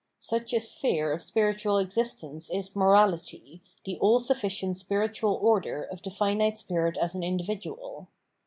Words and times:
Such 0.17 0.51
a 0.51 0.59
sphere 0.59 1.13
of 1.13 1.21
spiritual 1.21 1.77
existence 1.77 2.49
is 2.49 2.75
Morality, 2.75 3.61
the 3.85 3.99
all 3.99 4.19
sufficient 4.19 4.77
spiritual 4.77 5.35
order 5.39 5.83
of 5.83 6.01
the 6.01 6.09
finite 6.09 6.57
spirit 6.57 6.97
as 6.97 7.13
an 7.13 7.21
individual. 7.21 8.07